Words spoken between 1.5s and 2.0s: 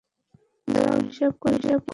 দেখি।